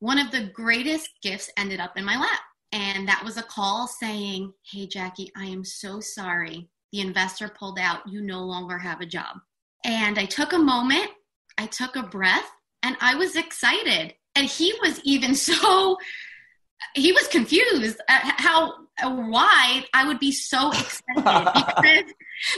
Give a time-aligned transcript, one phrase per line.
[0.00, 2.40] one of the greatest gifts ended up in my lap.
[2.72, 6.68] And that was a call saying, Hey, Jackie, I am so sorry.
[6.92, 8.08] The investor pulled out.
[8.08, 9.36] You no longer have a job.
[9.84, 11.10] And I took a moment,
[11.56, 12.50] I took a breath,
[12.82, 14.14] and I was excited.
[14.34, 15.96] And he was even so,
[16.94, 18.72] he was confused at how,
[19.04, 22.12] why I would be so excited because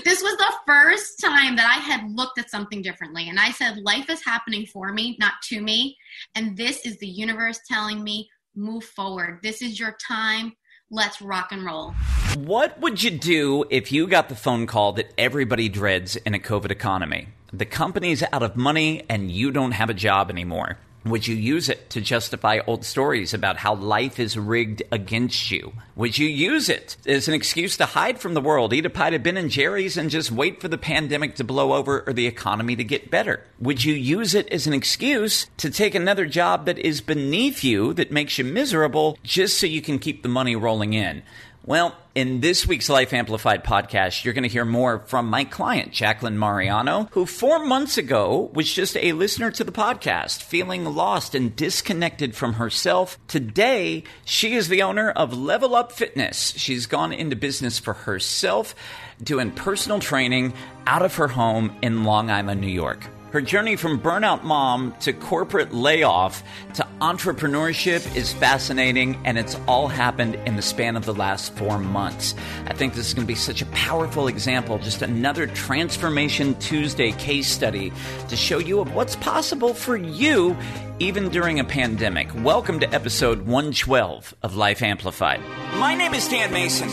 [0.05, 3.29] this was the first time that I had looked at something differently.
[3.29, 5.97] And I said, life is happening for me, not to me.
[6.35, 9.41] And this is the universe telling me, move forward.
[9.43, 10.53] This is your time.
[10.91, 11.95] Let's rock and roll.
[12.37, 16.39] What would you do if you got the phone call that everybody dreads in a
[16.39, 17.29] COVID economy?
[17.53, 20.79] The company's out of money and you don't have a job anymore.
[21.05, 25.73] Would you use it to justify old stories about how life is rigged against you?
[25.97, 29.17] Would you use it as an excuse to hide from the world, eat a pint
[29.17, 32.29] of Ben and Jerry's, and just wait for the pandemic to blow over or the
[32.29, 33.45] economy to get better?
[33.59, 37.93] Would you use it as an excuse to take another job that is beneath you,
[37.95, 41.25] that makes you miserable, just so you can keep the money rolling in?
[41.65, 45.93] Well, in this week's Life Amplified podcast, you're going to hear more from my client,
[45.93, 51.37] Jacqueline Mariano, who four months ago was just a listener to the podcast, feeling lost
[51.37, 53.17] and disconnected from herself.
[53.29, 56.53] Today, she is the owner of Level Up Fitness.
[56.57, 58.75] She's gone into business for herself,
[59.23, 60.55] doing personal training
[60.89, 63.07] out of her home in Long Island, New York.
[63.33, 66.43] Her journey from burnout mom to corporate layoff
[66.75, 71.79] to entrepreneurship is fascinating, and it's all happened in the span of the last four
[71.79, 72.35] months.
[72.67, 77.13] I think this is going to be such a powerful example, just another Transformation Tuesday
[77.13, 77.91] case study
[78.29, 80.55] to show you of what's possible for you
[80.99, 82.29] even during a pandemic.
[82.45, 85.41] Welcome to episode 112 of Life Amplified.
[85.77, 86.89] My name is Dan Mason.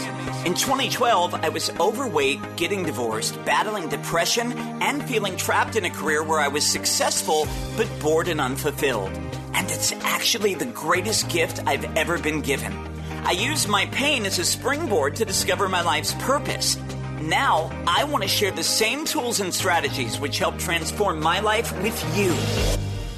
[0.45, 6.23] In 2012, I was overweight, getting divorced, battling depression, and feeling trapped in a career
[6.23, 9.11] where I was successful but bored and unfulfilled.
[9.53, 12.73] And it's actually the greatest gift I've ever been given.
[13.25, 16.77] I used my pain as a springboard to discover my life's purpose.
[17.21, 21.77] Now, I want to share the same tools and strategies which help transform my life
[21.83, 22.33] with you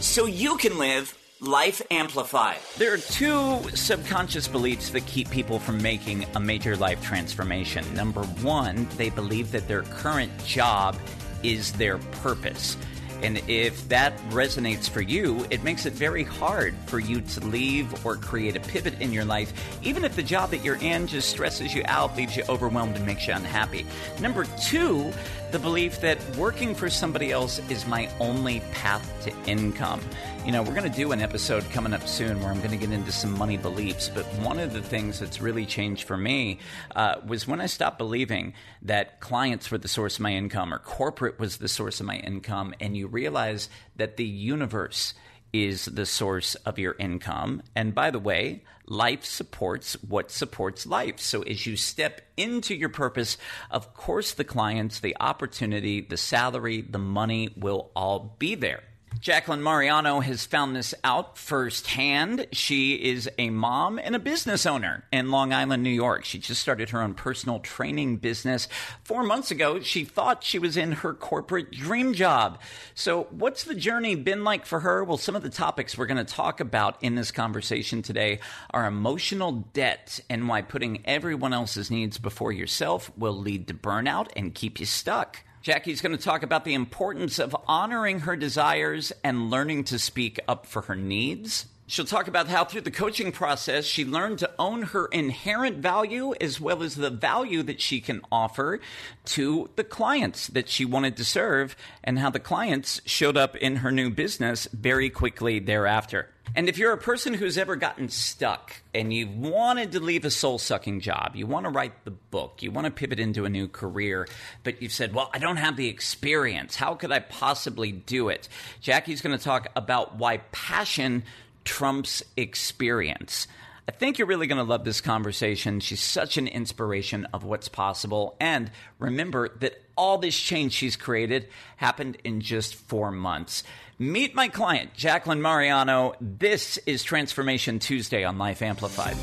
[0.01, 2.57] so you can live Life Amplified.
[2.77, 7.93] There are two subconscious beliefs that keep people from making a major life transformation.
[7.95, 10.95] Number one, they believe that their current job
[11.43, 12.77] is their purpose.
[13.21, 18.05] And if that resonates for you, it makes it very hard for you to leave
[18.05, 21.29] or create a pivot in your life, even if the job that you're in just
[21.29, 23.85] stresses you out, leaves you overwhelmed, and makes you unhappy.
[24.19, 25.13] Number two,
[25.51, 29.99] the belief that working for somebody else is my only path to income.
[30.45, 32.77] You know, we're going to do an episode coming up soon where I'm going to
[32.77, 34.07] get into some money beliefs.
[34.07, 36.59] But one of the things that's really changed for me
[36.95, 38.53] uh, was when I stopped believing
[38.83, 42.17] that clients were the source of my income or corporate was the source of my
[42.17, 45.13] income, and you realize that the universe
[45.53, 47.61] is the source of your income.
[47.75, 51.19] And by the way, life supports what supports life.
[51.19, 53.37] So as you step into your purpose,
[53.69, 58.83] of course, the clients, the opportunity, the salary, the money will all be there.
[59.19, 62.47] Jacqueline Mariano has found this out firsthand.
[62.53, 66.25] She is a mom and a business owner in Long Island, New York.
[66.25, 68.67] She just started her own personal training business.
[69.03, 72.59] Four months ago, she thought she was in her corporate dream job.
[72.95, 75.03] So, what's the journey been like for her?
[75.03, 78.39] Well, some of the topics we're going to talk about in this conversation today
[78.71, 84.29] are emotional debt and why putting everyone else's needs before yourself will lead to burnout
[84.35, 85.43] and keep you stuck.
[85.61, 90.39] Jackie's going to talk about the importance of honoring her desires and learning to speak
[90.47, 91.67] up for her needs.
[91.85, 96.33] She'll talk about how through the coaching process, she learned to own her inherent value
[96.41, 98.79] as well as the value that she can offer
[99.25, 103.77] to the clients that she wanted to serve, and how the clients showed up in
[103.77, 106.29] her new business very quickly thereafter.
[106.55, 110.29] And if you're a person who's ever gotten stuck and you wanted to leave a
[110.31, 113.49] soul sucking job, you want to write the book, you want to pivot into a
[113.49, 114.27] new career,
[114.63, 116.75] but you've said, well, I don't have the experience.
[116.75, 118.49] How could I possibly do it?
[118.81, 121.23] Jackie's going to talk about why passion
[121.63, 123.47] trumps experience.
[123.87, 125.79] I think you're really going to love this conversation.
[125.79, 128.35] She's such an inspiration of what's possible.
[128.39, 128.69] And
[128.99, 131.47] remember that all this change she's created
[131.77, 133.63] happened in just four months.
[133.97, 136.13] Meet my client, Jacqueline Mariano.
[136.21, 139.17] This is Transformation Tuesday on Life Amplified.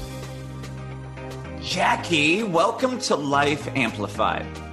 [1.63, 4.68] Jackie, welcome to Life Amplified.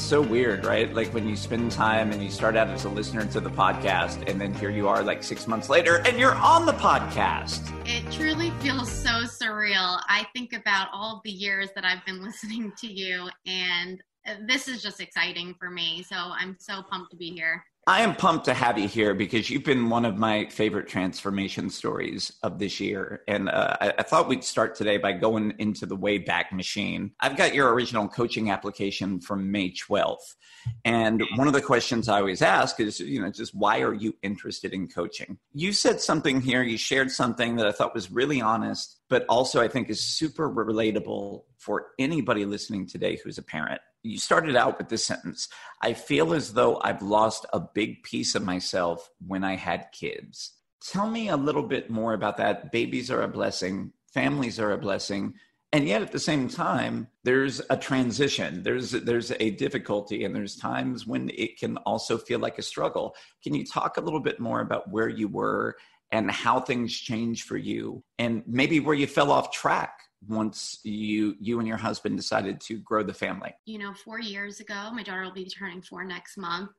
[0.00, 0.08] Me.
[0.08, 0.92] so weird, right?
[0.92, 4.28] Like when you spend time and you start out as a listener to the podcast,
[4.28, 7.72] and then here you are like six months later and you're on the podcast.
[7.86, 10.00] It truly feels so surreal.
[10.08, 14.02] I think about all of the years that I've been listening to you, and
[14.46, 16.02] this is just exciting for me.
[16.02, 17.64] So I'm so pumped to be here.
[17.90, 21.70] I am pumped to have you here because you've been one of my favorite transformation
[21.70, 23.24] stories of this year.
[23.26, 27.10] And uh, I, I, thought we'd start today by going into the Wayback Machine.
[27.18, 30.36] I've got your original coaching application from May 12th.
[30.84, 34.14] And one of the questions I always ask is, you know, just why are you
[34.22, 35.38] interested in coaching?
[35.52, 39.60] You said something here, you shared something that I thought was really honest, but also
[39.60, 44.78] I think is super relatable for anybody listening today who's a parent you started out
[44.78, 45.48] with this sentence
[45.82, 50.52] I feel as though I've lost a big piece of myself when I had kids.
[50.86, 52.70] Tell me a little bit more about that.
[52.70, 55.34] Babies are a blessing, families are a blessing.
[55.72, 58.62] And yet at the same time, there's a transition.
[58.62, 63.14] There's there's a difficulty and there's times when it can also feel like a struggle.
[63.42, 65.76] Can you talk a little bit more about where you were
[66.10, 71.34] and how things changed for you and maybe where you fell off track once you
[71.40, 73.54] you and your husband decided to grow the family?
[73.64, 76.70] You know, 4 years ago, my daughter will be turning 4 next month.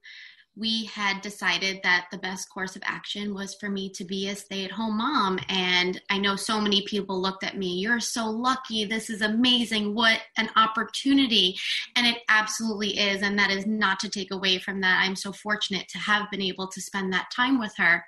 [0.57, 4.35] We had decided that the best course of action was for me to be a
[4.35, 8.83] stay-at-home mom and I know so many people looked at me, you're so lucky.
[8.83, 9.95] This is amazing.
[9.95, 11.57] What an opportunity.
[11.95, 15.01] And it absolutely is and that is not to take away from that.
[15.01, 18.03] I'm so fortunate to have been able to spend that time with her.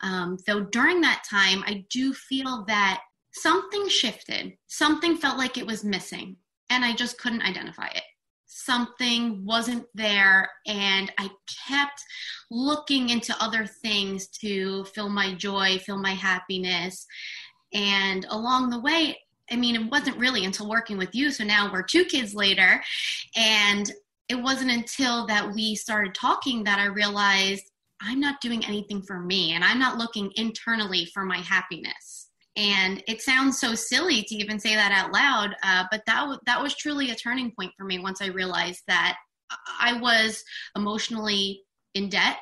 [0.00, 3.02] Um, though during that time, I do feel that
[3.42, 4.56] something shifted.
[4.66, 6.36] Something felt like it was missing,
[6.70, 8.02] and I just couldn't identify it.
[8.46, 11.30] Something wasn't there, and I
[11.68, 12.02] kept
[12.50, 17.06] looking into other things to fill my joy, fill my happiness.
[17.72, 19.18] And along the way,
[19.50, 21.30] I mean, it wasn't really until working with you.
[21.30, 22.82] So now we're two kids later.
[23.36, 23.90] And
[24.28, 27.70] it wasn't until that we started talking that I realized
[28.00, 32.27] I'm not doing anything for me and I'm not looking internally for my happiness
[32.58, 36.40] and it sounds so silly to even say that out loud uh, but that w-
[36.44, 39.16] that was truly a turning point for me once i realized that
[39.80, 40.42] i was
[40.76, 41.62] emotionally
[41.94, 42.36] in debt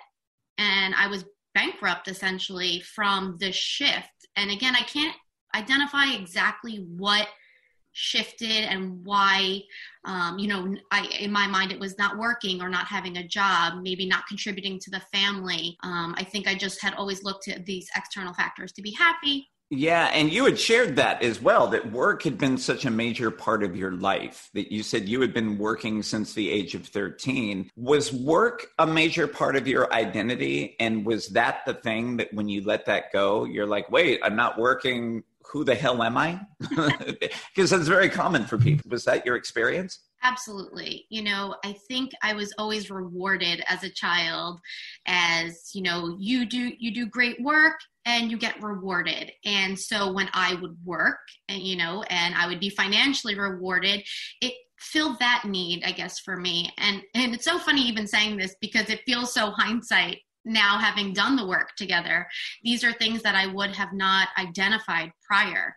[0.59, 1.25] and i was
[1.55, 4.11] bankrupt essentially from the shift.
[4.37, 5.17] And again i can't
[5.55, 7.29] identify exactly what
[7.93, 9.63] shifted and why
[10.05, 13.27] um, you know I, in my mind it was not working or not having a
[13.27, 15.79] job maybe not contributing to the family.
[15.83, 19.49] Um, i think i just had always looked at these external factors to be happy
[19.71, 23.33] yeah, and you had shared that as well that work had been such a major
[23.33, 26.87] part of your life that you said you had been working since the age of
[26.87, 27.71] 13.
[27.75, 30.77] Was work a major part of your identity?
[30.79, 34.37] And was that the thing that when you let that go, you're like, wait, I'm
[34.37, 35.25] not working.
[35.52, 36.40] Who the hell am I?
[37.54, 38.90] Because that's very common for people.
[38.90, 40.00] Was that your experience?
[40.22, 41.06] Absolutely.
[41.08, 44.60] You know, I think I was always rewarded as a child
[45.06, 49.32] as, you know, you do you do great work and you get rewarded.
[49.44, 54.02] And so when I would work and you know, and I would be financially rewarded,
[54.40, 56.70] it filled that need, I guess, for me.
[56.78, 61.12] And and it's so funny even saying this because it feels so hindsight now having
[61.12, 62.26] done the work together.
[62.62, 65.76] These are things that I would have not identified prior.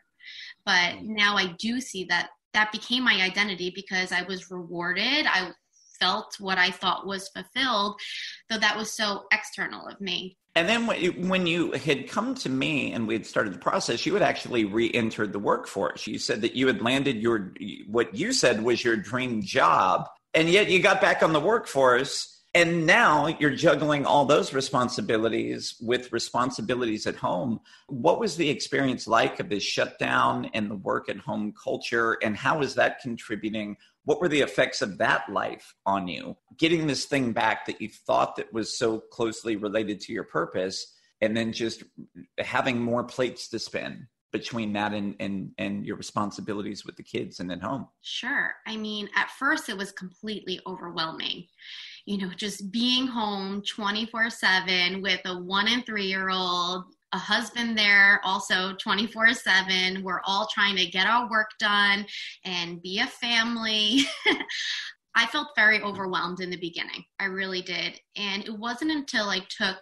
[0.66, 1.08] But mm.
[1.08, 5.26] now I do see that that became my identity because I was rewarded.
[5.28, 5.52] I
[6.00, 8.00] felt what I thought was fulfilled,
[8.50, 10.38] though that was so external of me.
[10.56, 10.88] And then
[11.28, 14.66] when you had come to me and we had started the process, you had actually
[14.66, 16.08] re-entered the workforce.
[16.08, 17.54] You said that you had landed your
[17.88, 22.39] what you said was your dream job, and yet you got back on the workforce.
[22.56, 27.60] And now you're juggling all those responsibilities with responsibilities at home.
[27.88, 32.18] What was the experience like of this shutdown and the work at home culture?
[32.24, 36.88] And how is that contributing what were the effects of that life on you getting
[36.88, 41.38] this thing back that you thought that was so closely related to your purpose and
[41.38, 41.84] then just
[42.40, 47.40] having more plates to spin between that and and and your responsibilities with the kids
[47.40, 51.46] and at home sure i mean at first it was completely overwhelming
[52.10, 57.20] you know just being home 24 7 with a one and three year old a
[57.20, 62.06] husband there also 24 7 we're all trying to get our work done
[62.46, 64.00] and be a family.
[65.16, 67.04] I felt very overwhelmed in the beginning.
[67.20, 68.00] I really did.
[68.16, 69.78] And it wasn't until i took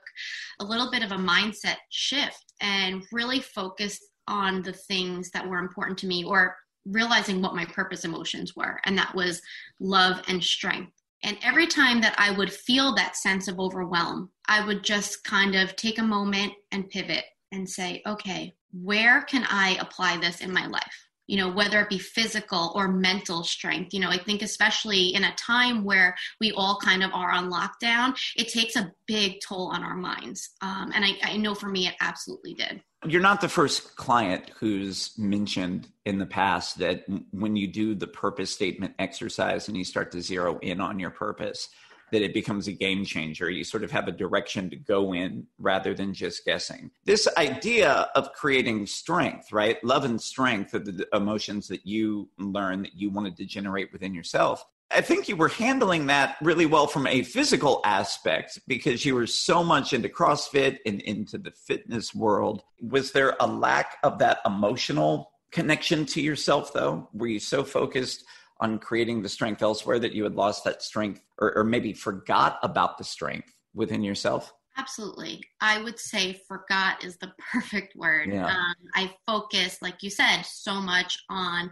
[0.60, 5.60] a little bit of a mindset shift and really focused on the things that were
[5.60, 8.79] important to me or realizing what my purpose emotions were.
[8.86, 9.41] And that was
[9.79, 14.66] love and strength and every time that I would feel that sense of overwhelm, I
[14.66, 19.78] would just kind of take a moment and pivot and say, okay, where can I
[19.80, 21.07] apply this in my life?
[21.27, 23.93] You know, whether it be physical or mental strength.
[23.93, 27.51] You know, I think especially in a time where we all kind of are on
[27.51, 30.50] lockdown, it takes a big toll on our minds.
[30.62, 32.81] Um, and I, I know for me, it absolutely did.
[33.05, 38.07] You're not the first client who's mentioned in the past that when you do the
[38.07, 41.69] purpose statement exercise and you start to zero in on your purpose,
[42.12, 43.50] that it becomes a game changer.
[43.50, 46.92] You sort of have a direction to go in rather than just guessing.
[47.06, 49.84] This idea of creating strength, right?
[49.84, 54.14] Love and strength are the emotions that you learn that you wanted to generate within
[54.14, 54.66] yourself.
[54.90, 59.28] I think you were handling that really well from a physical aspect because you were
[59.28, 62.64] so much into CrossFit and into the fitness world.
[62.82, 67.10] Was there a lack of that emotional connection to yourself, though?
[67.14, 68.24] Were you so focused
[68.60, 72.60] on creating the strength elsewhere that you had lost that strength or, or maybe forgot
[72.64, 74.54] about the strength within yourself?
[74.78, 75.44] Absolutely.
[75.60, 78.30] I would say forgot is the perfect word.
[78.32, 78.46] Yeah.
[78.46, 81.72] Um, I focused, like you said, so much on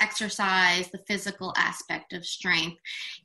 [0.00, 2.80] exercise, the physical aspect of strength.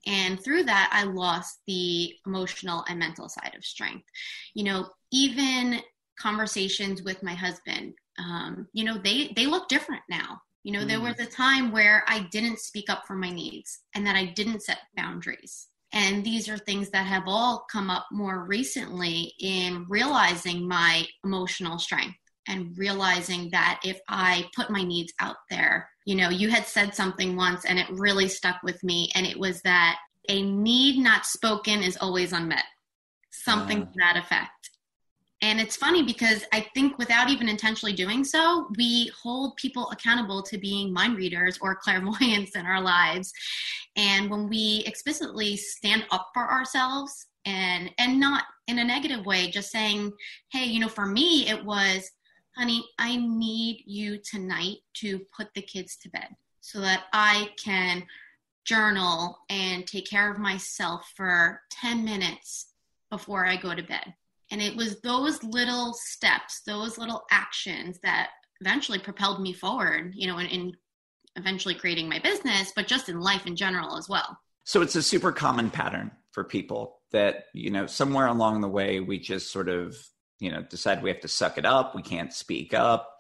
[0.05, 4.05] And through that, I lost the emotional and mental side of strength.
[4.53, 5.79] You know, even
[6.19, 10.41] conversations with my husband, um, you know, they, they look different now.
[10.63, 10.87] You know, mm.
[10.87, 14.25] there was a time where I didn't speak up for my needs and that I
[14.25, 15.67] didn't set boundaries.
[15.93, 21.79] And these are things that have all come up more recently in realizing my emotional
[21.79, 26.65] strength and realizing that if I put my needs out there, you know, you had
[26.65, 29.11] said something once and it really stuck with me.
[29.15, 29.97] And it was that
[30.29, 32.63] a need not spoken is always unmet,
[33.31, 33.85] something uh.
[33.85, 34.60] to that effect.
[35.43, 40.43] And it's funny because I think without even intentionally doing so, we hold people accountable
[40.43, 43.33] to being mind readers or clairvoyants in our lives.
[43.95, 49.49] And when we explicitly stand up for ourselves and and not in a negative way,
[49.49, 50.13] just saying,
[50.51, 52.11] hey, you know, for me it was,
[52.55, 56.27] honey, I need you tonight to put the kids to bed
[56.59, 58.05] so that I can
[58.63, 62.67] journal and take care of myself for 10 minutes
[63.09, 64.13] before I go to bed
[64.51, 68.29] and it was those little steps, those little actions that
[68.59, 70.73] eventually propelled me forward, you know, in, in
[71.35, 74.37] eventually creating my business, but just in life in general as well.
[74.65, 78.99] So it's a super common pattern for people that, you know, somewhere along the way,
[78.99, 79.97] we just sort of,
[80.39, 81.95] you know, decide we have to suck it up.
[81.95, 83.11] We can't speak up,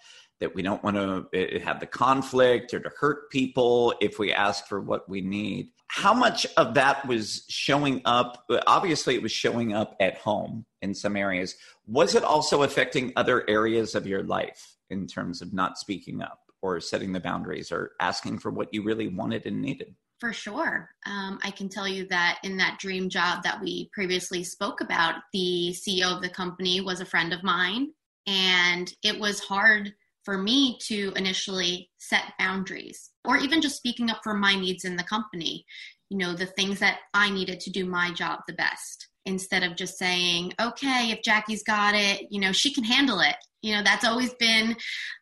[0.41, 4.33] that we don't want to eh, have the conflict or to hurt people if we
[4.33, 9.33] ask for what we need how much of that was showing up obviously it was
[9.33, 11.57] showing up at home in some areas.
[11.85, 16.39] Was it also affecting other areas of your life in terms of not speaking up
[16.61, 19.93] or setting the boundaries or asking for what you really wanted and needed?
[20.21, 20.91] For sure.
[21.05, 25.15] Um, i can tell you that in that dream job that we previously spoke about
[25.33, 27.89] the ceo of the company was a friend of mine
[28.27, 29.93] and it was hard
[30.23, 34.95] for me to initially set boundaries or even just speaking up for my needs in
[34.95, 35.65] the company,
[36.09, 39.75] you know, the things that I needed to do my job the best instead of
[39.75, 43.35] just saying, okay, if Jackie's got it, you know, she can handle it.
[43.61, 44.71] You know, that's always been,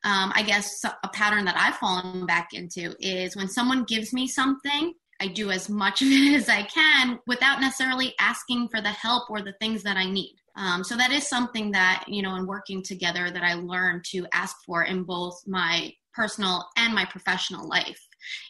[0.06, 4.27] um, I guess, a pattern that I've fallen back into is when someone gives me
[4.27, 8.89] something, I do as much of it as I can without necessarily asking for the
[8.89, 10.36] help or the things that I need.
[10.60, 14.28] Um, so that is something that, you know, in working together that I learned to
[14.34, 18.00] ask for in both my personal and my professional life.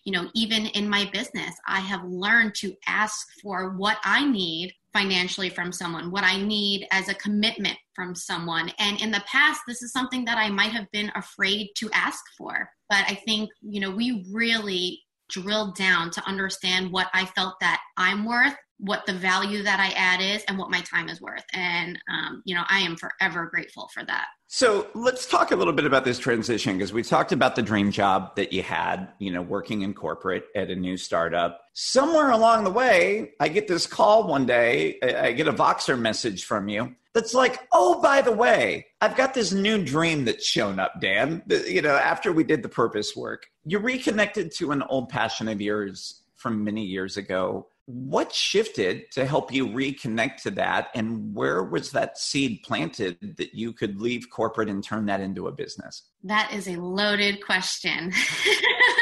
[0.04, 4.74] You know, even in my business, I have learned to ask for what I need
[4.92, 8.72] financially from someone, what I need as a commitment from someone.
[8.80, 12.24] And in the past, this is something that I might have been afraid to ask
[12.36, 12.68] for.
[12.90, 15.00] But I think, you know, we really
[15.30, 19.90] drilled down to understand what I felt that I'm worth what the value that I
[19.96, 21.44] add is and what my time is worth.
[21.54, 24.28] And, um, you know, I am forever grateful for that.
[24.48, 27.92] So let's talk a little bit about this transition because we talked about the dream
[27.92, 31.62] job that you had, you know, working in corporate at a new startup.
[31.74, 36.46] Somewhere along the way, I get this call one day, I get a Voxer message
[36.46, 40.80] from you that's like, oh, by the way, I've got this new dream that's shown
[40.80, 41.44] up, Dan.
[41.68, 45.60] You know, after we did the purpose work, you reconnected to an old passion of
[45.60, 50.90] yours from many years ago what shifted to help you reconnect to that?
[50.94, 55.48] And where was that seed planted that you could leave corporate and turn that into
[55.48, 56.04] a business?
[56.24, 58.14] That is a loaded question.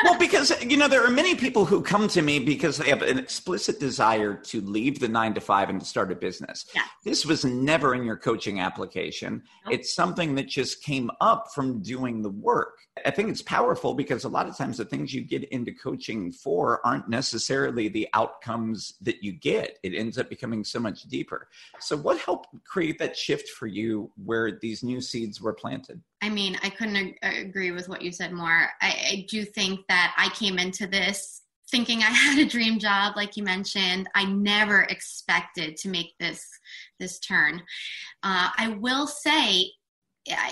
[0.04, 3.02] Well because you know there are many people who come to me because they have
[3.02, 6.66] an explicit desire to leave the 9 to 5 and to start a business.
[6.76, 6.84] Yeah.
[7.04, 9.42] this was never in your coaching application.
[9.66, 9.74] Nope.
[9.74, 14.24] it's something that just came up from doing the work I think it's powerful because
[14.24, 18.94] a lot of times the things you get into coaching for aren't necessarily the outcomes
[19.02, 19.78] that you get.
[19.84, 21.50] It ends up becoming so much deeper.
[21.80, 26.02] So, what helped create that shift for you where these new seeds were planted?
[26.22, 28.70] I mean, I couldn't ag- agree with what you said more.
[28.82, 33.16] I, I do think that I came into this thinking I had a dream job,
[33.16, 34.10] like you mentioned.
[34.16, 36.46] I never expected to make this
[37.00, 37.62] this turn.
[38.24, 39.72] Uh, I will say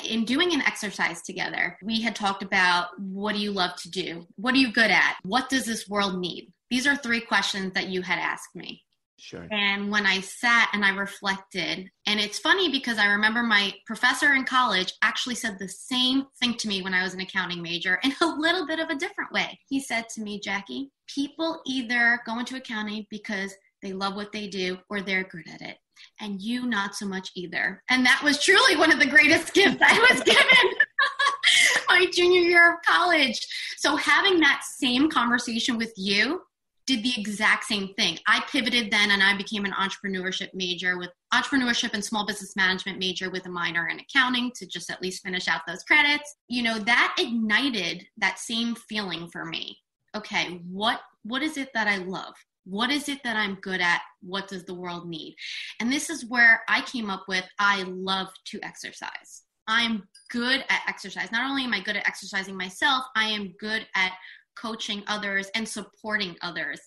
[0.08, 4.27] in doing an exercise together, we had talked about what do you love to do?
[4.36, 5.17] What are you good at?
[5.24, 6.51] What does this world need?
[6.70, 8.84] These are three questions that you had asked me.
[9.17, 9.48] Sure.
[9.50, 14.34] And when I sat and I reflected, and it's funny because I remember my professor
[14.34, 18.00] in college actually said the same thing to me when I was an accounting major
[18.03, 19.60] in a little bit of a different way.
[19.67, 23.53] He said to me, Jackie, people either go into accounting because
[23.85, 25.77] they love what they do or they're good at it.
[26.19, 27.83] And you, not so much either.
[27.89, 30.77] And that was truly one of the greatest gifts I was given
[31.87, 33.39] my junior year of college.
[33.77, 36.41] So having that same conversation with you
[36.87, 38.19] did the exact same thing.
[38.27, 42.99] I pivoted then and I became an entrepreneurship major with entrepreneurship and small business management
[42.99, 46.35] major with a minor in accounting to just at least finish out those credits.
[46.47, 49.77] You know, that ignited that same feeling for me.
[50.15, 52.35] Okay, what what is it that I love?
[52.65, 54.01] What is it that I'm good at?
[54.22, 55.36] What does the world need?
[55.79, 59.43] And this is where I came up with I love to exercise.
[59.67, 61.31] I'm good at exercise.
[61.31, 64.13] Not only am I good at exercising myself, I am good at
[64.60, 66.79] coaching others and supporting others.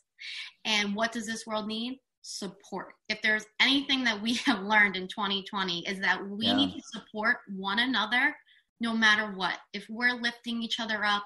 [0.65, 2.01] And what does this world need?
[2.23, 2.95] Support.
[3.09, 6.57] If there's anything that we have learned in 2020 is that we yeah.
[6.57, 8.35] need to support one another
[8.81, 9.59] no matter what.
[9.73, 11.25] If we're lifting each other up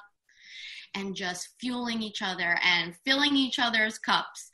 [0.94, 4.50] and just fueling each other and filling each other's cups,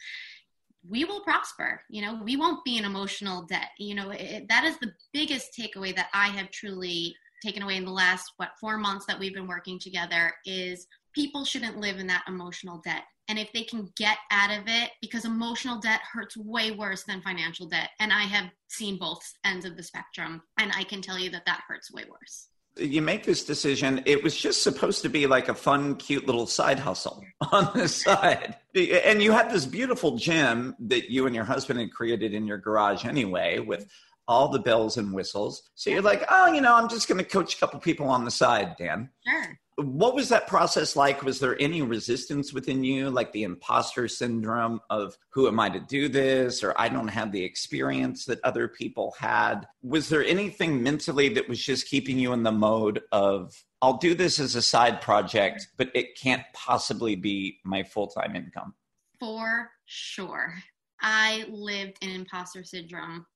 [0.88, 1.82] we will prosper.
[1.88, 3.70] You know, we won't be in emotional debt.
[3.78, 7.14] You know, it, that is the biggest takeaway that I have truly
[7.44, 11.44] taken away in the last what four months that we've been working together is people
[11.44, 13.02] shouldn't live in that emotional debt.
[13.28, 17.20] And if they can get out of it, because emotional debt hurts way worse than
[17.20, 17.90] financial debt.
[18.00, 20.42] And I have seen both ends of the spectrum.
[20.58, 22.48] And I can tell you that that hurts way worse.
[22.78, 24.02] You make this decision.
[24.06, 27.88] It was just supposed to be like a fun, cute little side hustle on the
[27.88, 28.56] side.
[28.74, 32.58] And you had this beautiful gym that you and your husband had created in your
[32.58, 33.88] garage anyway, with
[34.26, 35.62] all the bells and whistles.
[35.74, 38.24] So you're like, oh, you know, I'm just going to coach a couple people on
[38.24, 39.10] the side, Dan.
[39.26, 41.22] Sure what was that process like?
[41.22, 45.78] Was there any resistance within you, like the imposter syndrome of who am I to
[45.78, 49.68] do this, or I don't have the experience that other people had?
[49.82, 54.14] Was there anything mentally that was just keeping you in the mode of, I'll do
[54.14, 58.74] this as a side project, but it can't possibly be my full time income?
[59.20, 60.54] For sure.
[61.00, 63.26] I lived in imposter syndrome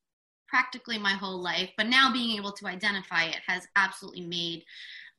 [0.49, 4.64] practically my whole life, but now being able to identify it has absolutely made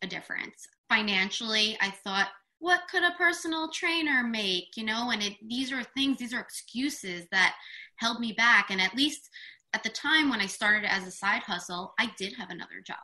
[0.02, 4.78] a difference financially, I thought, what could a personal trainer make?
[4.78, 7.56] You know, and it, these are things, these are excuses that
[7.98, 8.70] held me back.
[8.70, 9.30] And at least
[9.74, 12.98] at the time when I started as a side hustle, I did have another job.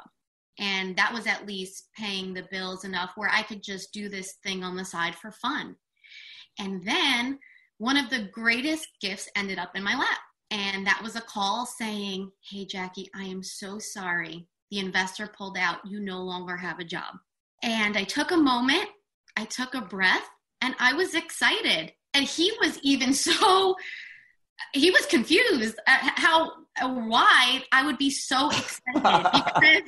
[0.60, 4.36] And that was at least paying the bills enough where I could just do this
[4.44, 5.76] thing on the side for fun.
[6.60, 7.40] And then
[7.78, 10.20] one of the greatest gifts ended up in my lap.
[10.52, 14.48] And that was a call saying, Hey, Jackie, I am so sorry.
[14.72, 15.80] The investor pulled out.
[15.86, 17.16] You no longer have a job.
[17.62, 18.88] And I took a moment,
[19.36, 20.28] I took a breath,
[20.62, 21.94] and I was excited.
[22.14, 23.76] And he was even so,
[24.74, 29.84] he was confused at how, uh, why I would be so excited because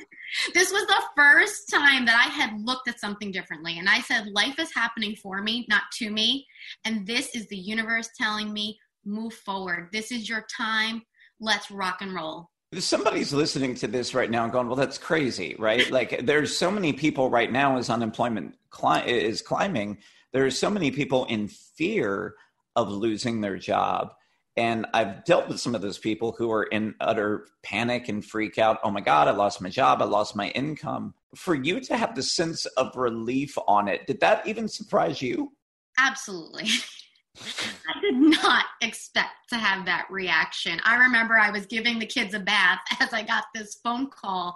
[0.54, 3.78] this was the first time that I had looked at something differently.
[3.78, 6.46] And I said, life is happening for me, not to me.
[6.84, 9.88] And this is the universe telling me, move forward.
[9.92, 11.02] This is your time.
[11.38, 15.54] Let's rock and roll somebody's listening to this right now and going, well, that's crazy,
[15.58, 15.90] right?
[15.90, 19.98] like there's so many people right now as unemployment cli- is climbing.
[20.32, 22.34] There's so many people in fear
[22.74, 24.14] of losing their job.
[24.56, 28.58] And I've dealt with some of those people who are in utter panic and freak
[28.58, 28.78] out.
[28.84, 30.02] Oh my God, I lost my job.
[30.02, 31.14] I lost my income.
[31.34, 35.52] For you to have the sense of relief on it, did that even surprise you?
[35.98, 36.68] Absolutely.
[37.40, 40.80] I did not expect to have that reaction.
[40.84, 44.54] I remember I was giving the kids a bath as I got this phone call,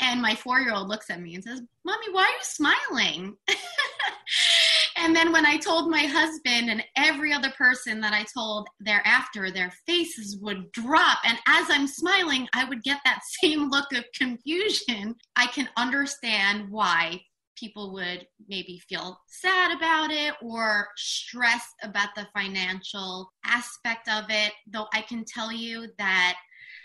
[0.00, 3.36] and my four year old looks at me and says, Mommy, why are you smiling?
[4.96, 9.50] and then when I told my husband and every other person that I told thereafter,
[9.50, 11.18] their faces would drop.
[11.24, 15.14] And as I'm smiling, I would get that same look of confusion.
[15.36, 17.20] I can understand why
[17.56, 24.52] people would maybe feel sad about it or stressed about the financial aspect of it.
[24.66, 26.36] Though I can tell you that,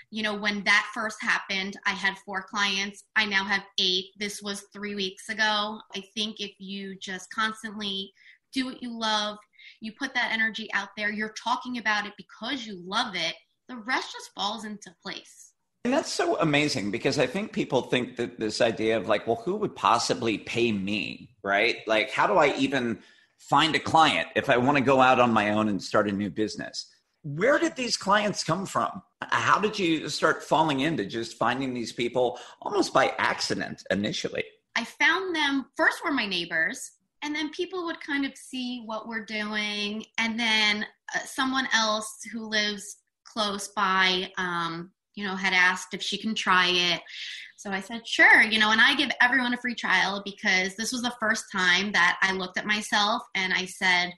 [0.10, 3.06] you know, when that first happened, I had four clients.
[3.16, 4.06] I now have eight.
[4.18, 5.80] This was three weeks ago.
[5.96, 8.12] I think if you just constantly
[8.54, 9.38] do what you love,
[9.80, 13.36] you put that energy out there, you're talking about it because you love it,
[13.70, 15.51] the rest just falls into place.
[15.84, 19.41] And that's so amazing because I think people think that this idea of like, well,
[19.44, 21.78] who would possibly pay me, right?
[21.88, 23.00] Like, how do I even
[23.39, 26.12] find a client if I want to go out on my own and start a
[26.12, 26.88] new business?
[27.24, 29.02] Where did these clients come from?
[29.24, 34.44] How did you start falling into just finding these people almost by accident initially?
[34.76, 36.91] I found them first were my neighbors,
[37.24, 42.20] and then people would kind of see what we're doing, and then uh, someone else
[42.32, 44.91] who lives close by, um,
[45.22, 47.02] you know, had asked if she can try it.
[47.56, 50.92] So I said, sure, you know, and I give everyone a free trial because this
[50.92, 54.14] was the first time that I looked at myself and I said,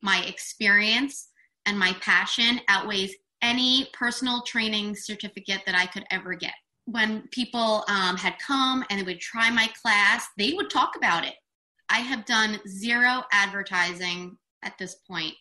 [0.00, 1.28] my experience
[1.66, 6.54] and my passion outweighs any personal training certificate that I could ever get.
[6.86, 11.26] When people um, had come and they would try my class, they would talk about
[11.26, 11.34] it.
[11.90, 15.34] I have done zero advertising at this point,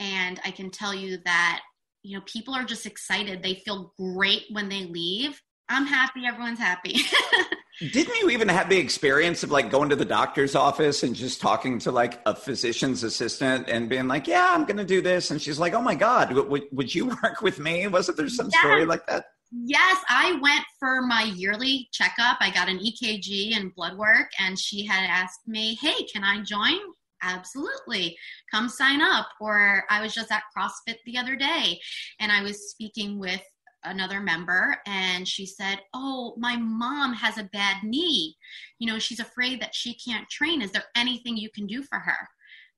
[0.00, 1.60] and I can tell you that
[2.04, 3.42] you know people are just excited.
[3.42, 5.40] They feel great when they leave.
[5.68, 6.26] I'm happy.
[6.26, 6.98] Everyone's happy.
[7.80, 11.40] Didn't you even have the experience of like going to the doctor's office and just
[11.40, 15.32] talking to like a physician's assistant and being like, "Yeah, I'm going to do this,"
[15.32, 18.48] and she's like, "Oh my god, would would you work with me?" Wasn't there some
[18.52, 18.60] yes.
[18.60, 19.24] story like that?
[19.50, 22.36] Yes, I went for my yearly checkup.
[22.40, 26.42] I got an EKG and blood work, and she had asked me, "Hey, can I
[26.42, 26.78] join?"
[27.24, 28.16] Absolutely,
[28.50, 29.28] come sign up.
[29.40, 31.80] Or I was just at CrossFit the other day,
[32.20, 33.42] and I was speaking with
[33.84, 38.36] another member and she said, Oh, my mom has a bad knee.
[38.78, 40.62] You know, she's afraid that she can't train.
[40.62, 42.28] Is there anything you can do for her?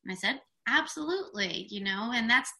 [0.04, 2.52] And I said, Absolutely, you know, and that's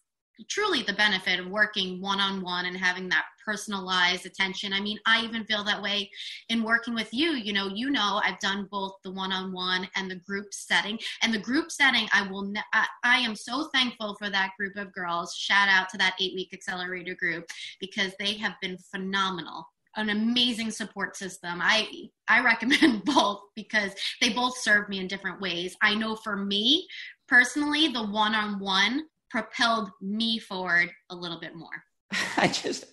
[0.47, 4.73] truly the benefit of working one on one and having that personalized attention.
[4.73, 6.11] I mean, I even feel that way
[6.49, 7.31] in working with you.
[7.31, 10.99] You know, you know, I've done both the one on one and the group setting.
[11.21, 14.75] And the group setting, I will, ne- I, I am so thankful for that group
[14.75, 15.33] of girls.
[15.33, 17.45] Shout out to that eight week accelerator group
[17.79, 21.59] because they have been phenomenal an amazing support system.
[21.59, 25.75] I I recommend both because they both serve me in different ways.
[25.81, 26.87] I know for me
[27.27, 31.83] personally, the one-on-one propelled me forward a little bit more.
[32.37, 32.85] I just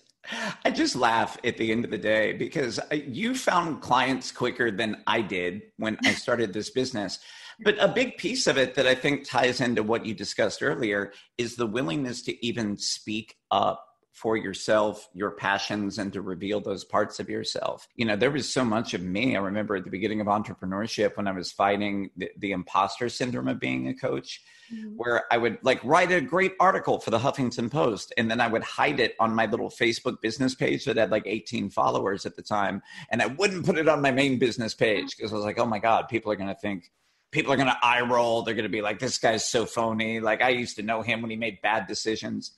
[0.63, 4.71] I just laugh at the end of the day because uh, you found clients quicker
[4.71, 7.19] than I did when I started this business.
[7.63, 11.13] But a big piece of it that I think ties into what you discussed earlier
[11.37, 16.85] is the willingness to even speak up for yourself, your passions, and to reveal those
[16.85, 17.89] parts of yourself.
[17.95, 19.35] You know, there was so much of me.
[19.35, 23.49] I remember at the beginning of entrepreneurship when I was fighting the, the imposter syndrome
[23.49, 24.41] of being a coach,
[24.73, 24.95] mm-hmm.
[24.95, 28.47] where I would like write a great article for the Huffington Post and then I
[28.47, 32.37] would hide it on my little Facebook business page that had like 18 followers at
[32.37, 32.81] the time.
[33.11, 35.65] And I wouldn't put it on my main business page because I was like, oh
[35.65, 36.89] my God, people are going to think,
[37.31, 38.43] people are going to eye roll.
[38.43, 40.21] They're going to be like, this guy's so phony.
[40.21, 42.53] Like I used to know him when he made bad decisions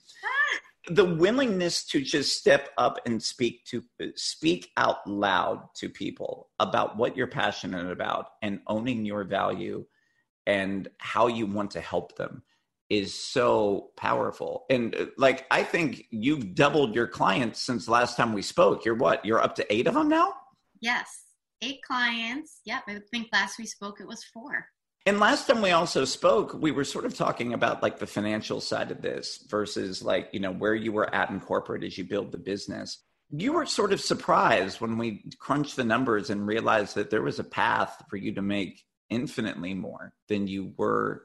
[0.89, 3.83] the willingness to just step up and speak to
[4.15, 9.85] speak out loud to people about what you're passionate about and owning your value
[10.45, 12.41] and how you want to help them
[12.89, 14.65] is so powerful.
[14.69, 18.85] And uh, like i think you've doubled your clients since last time we spoke.
[18.85, 19.25] You're what?
[19.25, 20.33] You're up to eight of them now?
[20.79, 21.07] Yes.
[21.61, 22.61] Eight clients.
[22.65, 22.83] Yep.
[22.87, 24.67] I think last we spoke it was four
[25.07, 28.59] and last time we also spoke, we were sort of talking about like the financial
[28.59, 32.03] side of this versus like, you know, where you were at in corporate as you
[32.03, 33.01] build the business.
[33.29, 37.39] You were sort of surprised when we crunched the numbers and realized that there was
[37.39, 41.23] a path for you to make infinitely more than you were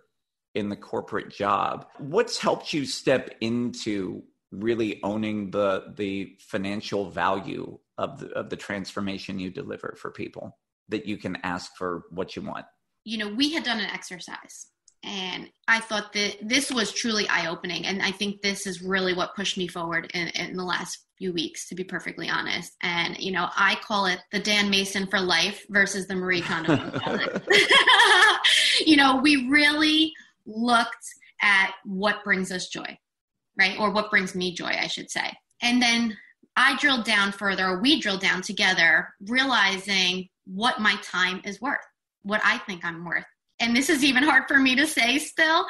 [0.54, 1.88] in the corporate job.
[1.98, 8.56] What's helped you step into really owning the the financial value of the of the
[8.56, 10.56] transformation you deliver for people
[10.88, 12.66] that you can ask for what you want?
[13.04, 14.66] You know, we had done an exercise
[15.04, 17.86] and I thought that this was truly eye opening.
[17.86, 21.32] And I think this is really what pushed me forward in, in, the last few
[21.32, 22.72] weeks, to be perfectly honest.
[22.82, 26.76] And, you know, I call it the Dan Mason for life versus the Marie Kondo.
[28.86, 30.12] you know, we really
[30.46, 31.06] looked
[31.40, 32.96] at what brings us joy,
[33.58, 33.76] right?
[33.80, 35.32] Or what brings me joy, I should say.
[35.62, 36.16] And then
[36.54, 41.78] I drilled down further, or we drilled down together, realizing what my time is worth
[42.22, 43.24] what I think I'm worth.
[43.60, 45.66] And this is even hard for me to say still.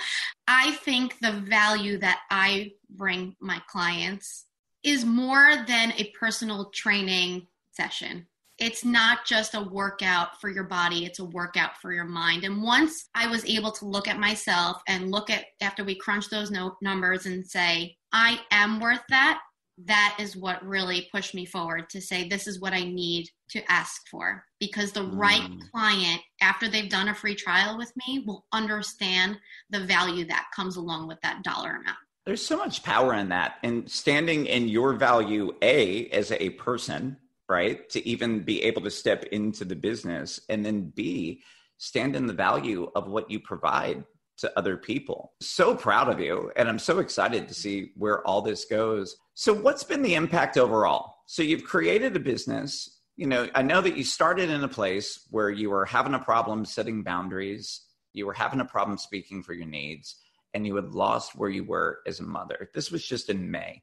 [0.48, 4.46] I think the value that I bring my clients
[4.82, 8.26] is more than a personal training session.
[8.58, 12.44] It's not just a workout for your body, it's a workout for your mind.
[12.44, 16.28] And once I was able to look at myself and look at after we crunch
[16.28, 19.40] those no- numbers and say, I am worth that,
[19.78, 23.62] that is what really pushed me forward to say this is what I need to
[23.70, 25.16] ask for because the mm.
[25.16, 29.38] right client after they've done a free trial with me will understand
[29.70, 31.96] the value that comes along with that dollar amount.
[32.24, 37.16] There's so much power in that and standing in your value a as a person,
[37.48, 37.88] right?
[37.90, 41.42] To even be able to step into the business and then b
[41.78, 44.04] stand in the value of what you provide
[44.38, 45.32] to other people.
[45.40, 46.52] So proud of you.
[46.54, 49.16] And I'm so excited to see where all this goes.
[49.34, 51.14] So, what's been the impact overall?
[51.26, 53.00] So, you've created a business.
[53.16, 56.18] You know, I know that you started in a place where you were having a
[56.18, 60.16] problem setting boundaries, you were having a problem speaking for your needs,
[60.54, 62.70] and you had lost where you were as a mother.
[62.74, 63.82] This was just in May.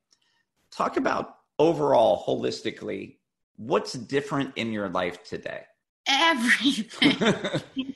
[0.72, 3.18] Talk about overall, holistically,
[3.58, 5.64] what's different in your life today?
[6.08, 7.54] Everything.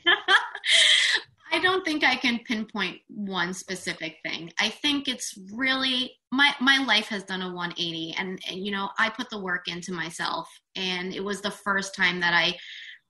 [1.64, 4.52] I don't think I can pinpoint one specific thing.
[4.58, 8.90] I think it's really my my life has done a 180 and, and, you know,
[8.98, 10.46] I put the work into myself.
[10.76, 12.54] And it was the first time that I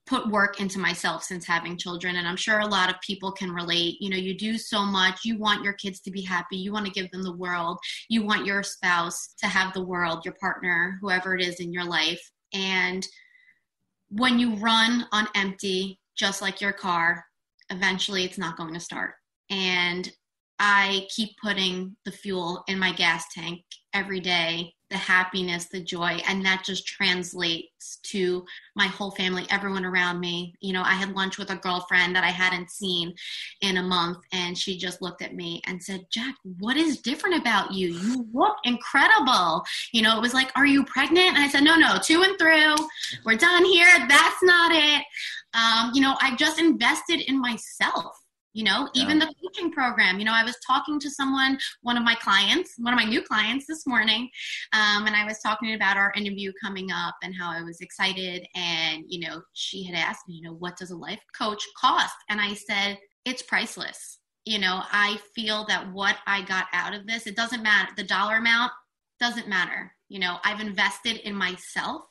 [0.05, 2.15] put work into myself since having children.
[2.15, 3.97] And i'm sure a lot of people can relate.
[3.99, 5.25] You know you do so much.
[5.25, 6.55] You want your kids to be happy.
[6.55, 7.77] You want to give them the world.
[8.07, 11.83] You want your spouse to have the world your partner whoever it is in your
[11.83, 12.21] life.
[12.53, 13.05] And
[14.07, 17.25] when you run on empty just like your car
[17.69, 19.15] eventually it's not going to start
[19.49, 20.11] and
[20.59, 23.61] i keep putting the fuel in my gas tank
[23.93, 29.83] every day the happiness, the joy, and that just translates to my whole family, everyone
[29.83, 30.53] around me.
[30.59, 33.13] You know, I had lunch with a girlfriend that I hadn't seen
[33.61, 37.37] in a month, and she just looked at me and said, Jack, what is different
[37.37, 37.89] about you?
[37.89, 39.63] You look incredible.
[39.91, 41.29] You know, it was like, Are you pregnant?
[41.29, 42.75] And I said, No, no, two and through.
[43.25, 43.87] We're done here.
[44.07, 45.03] That's not it.
[45.55, 48.15] Um, you know, I've just invested in myself
[48.55, 50.17] you know even the coaching program.
[50.17, 53.21] You know i was talking to someone one of my clients one of my new
[53.21, 54.29] clients this morning
[54.73, 58.47] um, and i was talking about our interview coming up and how i was excited.
[58.55, 62.15] And you know she had asked me you know what does a life coach cost?
[62.29, 64.19] And i said it's priceless.
[64.45, 68.03] You know i feel that what i got out of this it doesn't matter the
[68.03, 68.71] dollar amount
[69.19, 69.91] doesn't matter.
[70.07, 72.03] You know i've invested in myself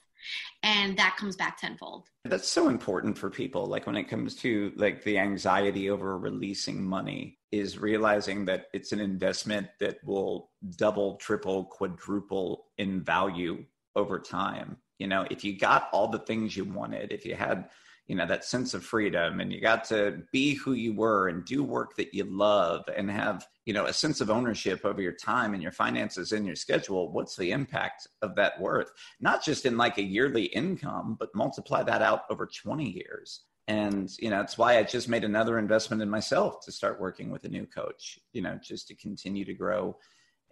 [0.63, 2.09] and that comes back tenfold.
[2.25, 3.67] That's so important for people.
[3.67, 8.93] Like when it comes to like the anxiety over releasing money is realizing that it's
[8.93, 13.65] an investment that will double triple quadruple in value
[13.97, 14.77] over time.
[14.99, 17.69] You know if you got all the things you wanted if you had
[18.07, 21.45] you know that sense of freedom and you got to be who you were and
[21.45, 25.13] do work that you love and have you know a sense of ownership over your
[25.13, 28.91] time and your finances and your schedule what's the impact of that worth?
[29.21, 33.45] Not just in like a yearly income but multiply that out over 20 years.
[33.69, 37.31] And you know it's why i just made another investment in myself to start working
[37.31, 39.97] with a new coach you know just to continue to grow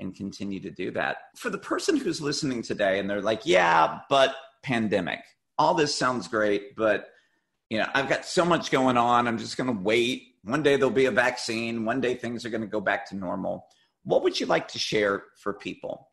[0.00, 1.18] and continue to do that.
[1.36, 5.20] For the person who's listening today and they're like yeah but pandemic.
[5.58, 7.11] All this sounds great but
[7.72, 9.26] you know, I've got so much going on.
[9.26, 10.34] I'm just going to wait.
[10.44, 11.86] One day there'll be a vaccine.
[11.86, 13.64] One day things are going to go back to normal.
[14.04, 16.10] What would you like to share for people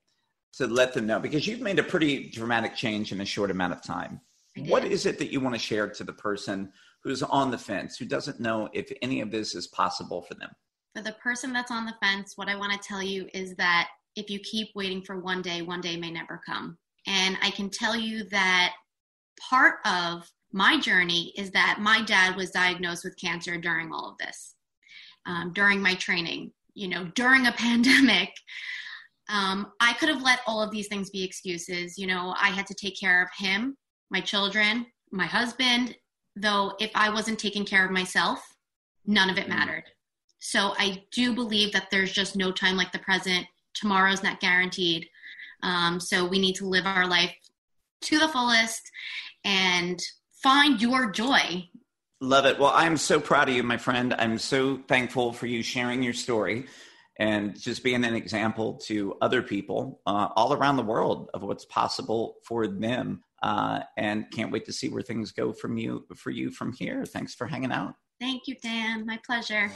[0.54, 1.20] to let them know?
[1.20, 4.22] Because you've made a pretty dramatic change in a short amount of time.
[4.68, 6.72] What is it that you want to share to the person
[7.04, 10.52] who's on the fence, who doesn't know if any of this is possible for them?
[10.96, 13.90] For the person that's on the fence, what I want to tell you is that
[14.16, 16.78] if you keep waiting for one day, one day may never come.
[17.06, 18.76] And I can tell you that
[19.50, 24.18] part of my journey is that my dad was diagnosed with cancer during all of
[24.18, 24.56] this,
[25.26, 28.32] um, during my training, you know, during a pandemic.
[29.30, 31.98] Um, I could have let all of these things be excuses.
[31.98, 33.78] You know, I had to take care of him,
[34.10, 35.96] my children, my husband,
[36.36, 38.42] though if I wasn't taking care of myself,
[39.06, 39.84] none of it mattered.
[40.40, 43.46] So I do believe that there's just no time like the present.
[43.74, 45.08] Tomorrow's not guaranteed.
[45.62, 47.36] Um, so we need to live our life
[48.02, 48.90] to the fullest
[49.44, 50.02] and
[50.42, 51.70] find your joy.
[52.22, 52.60] Love it.
[52.60, 54.14] Well, I'm so proud of you, my friend.
[54.18, 56.66] I'm so thankful for you sharing your story
[57.18, 61.66] and just being an example to other people uh, all around the world of what's
[61.66, 63.24] possible for them.
[63.42, 67.06] Uh, and can't wait to see where things go from you for you from here.
[67.06, 67.96] Thanks for hanging out.
[68.20, 69.06] Thank you, Dan.
[69.06, 69.72] My pleasure.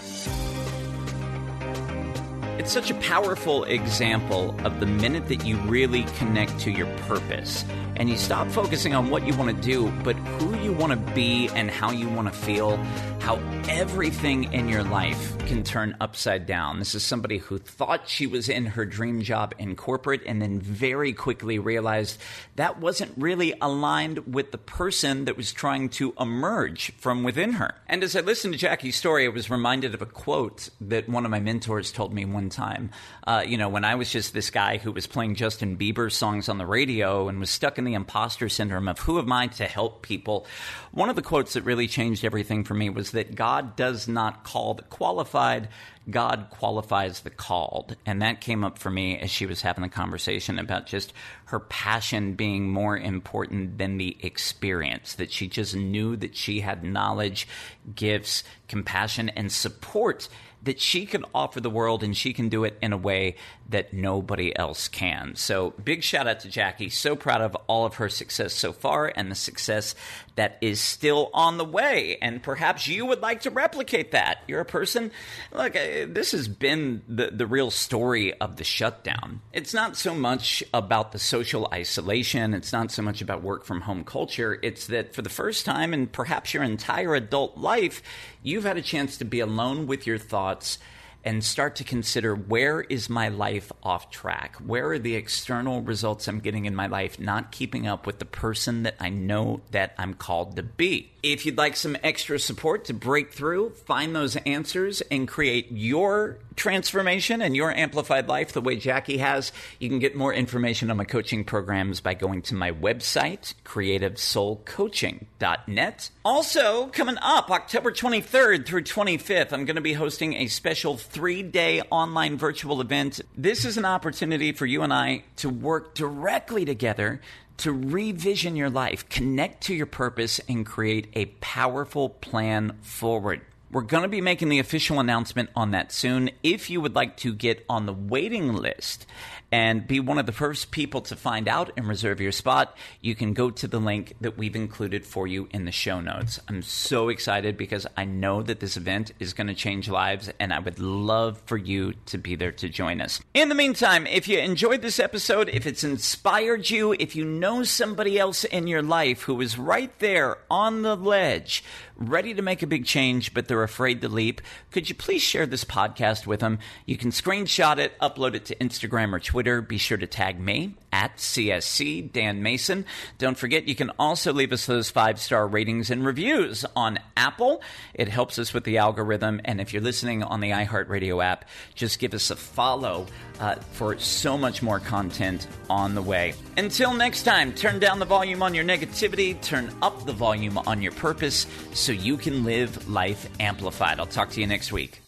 [2.63, 7.65] It's such a powerful example of the minute that you really connect to your purpose
[7.97, 11.13] and you stop focusing on what you want to do, but who you want to
[11.13, 12.77] be and how you want to feel,
[13.19, 13.35] how
[13.67, 16.79] everything in your life can turn upside down.
[16.79, 20.59] This is somebody who thought she was in her dream job in corporate and then
[20.59, 22.17] very quickly realized
[22.55, 27.75] that wasn't really aligned with the person that was trying to emerge from within her.
[27.87, 31.25] And as I listened to Jackie's story, I was reminded of a quote that one
[31.25, 32.91] of my mentors told me one time.
[33.25, 36.47] Uh, you know, when I was just this guy who was playing Justin Bieber songs
[36.47, 39.65] on the radio and was stuck in the imposter syndrome of who am I to
[39.65, 40.45] help people.
[40.91, 44.43] One of the quotes that really changed everything for me was that God does not
[44.43, 45.69] call the qualified,
[46.09, 47.95] God qualifies the called.
[48.05, 51.13] And that came up for me as she was having the conversation about just
[51.45, 56.83] her passion being more important than the experience, that she just knew that she had
[56.83, 57.47] knowledge,
[57.95, 60.27] gifts, compassion, and support
[60.63, 63.35] that she can offer the world and she can do it in a way
[63.69, 65.35] that nobody else can.
[65.35, 66.89] So, big shout out to Jackie.
[66.89, 69.95] So proud of all of her success so far and the success
[70.35, 72.17] that is still on the way.
[72.21, 74.39] And perhaps you would like to replicate that.
[74.47, 75.11] You're a person.
[75.51, 79.41] Look, uh, this has been the, the real story of the shutdown.
[79.51, 83.81] It's not so much about the social isolation, it's not so much about work from
[83.81, 84.59] home culture.
[84.61, 88.01] It's that for the first time in perhaps your entire adult life,
[88.41, 90.79] you've had a chance to be alone with your thoughts
[91.23, 94.57] and start to consider where is my life off track?
[94.57, 98.25] Where are the external results I'm getting in my life not keeping up with the
[98.25, 101.11] person that I know that I'm called to be?
[101.21, 106.39] If you'd like some extra support to break through, find those answers, and create your
[106.55, 110.97] transformation and your amplified life the way Jackie has, you can get more information on
[110.97, 116.09] my coaching programs by going to my website, creativesoulcoaching.net.
[116.25, 121.43] Also, coming up October 23rd through 25th, I'm going to be hosting a special three
[121.43, 123.21] day online virtual event.
[123.37, 127.21] This is an opportunity for you and I to work directly together
[127.57, 133.41] to revision your life, connect to your purpose, and create a powerful plan forward.
[133.73, 136.29] We're going to be making the official announcement on that soon.
[136.43, 139.07] If you would like to get on the waiting list
[139.51, 143.15] and be one of the first people to find out and reserve your spot, you
[143.15, 146.39] can go to the link that we've included for you in the show notes.
[146.47, 150.53] I'm so excited because I know that this event is going to change lives and
[150.53, 153.21] I would love for you to be there to join us.
[153.33, 157.63] In the meantime, if you enjoyed this episode, if it's inspired you, if you know
[157.63, 161.63] somebody else in your life who is right there on the ledge,
[161.97, 165.45] ready to make a big change, but they're afraid to leap, could you please share
[165.45, 166.59] this podcast with them?
[166.85, 169.61] You can screenshot it, upload it to Instagram or Twitter.
[169.61, 172.85] Be sure to tag me at CSC Dan Mason.
[173.17, 177.61] Don't forget, you can also leave us those five star ratings and reviews on Apple.
[177.93, 179.41] It helps us with the algorithm.
[179.45, 183.07] And if you're listening on the iHeartRadio app, just give us a follow
[183.43, 186.33] uh, for so much more content on the way.
[186.55, 190.81] Until next time, turn down the volume on your negativity, turn up the volume on
[190.81, 193.99] your purpose so you can live life amplified.
[193.99, 195.02] I'll talk to you next week.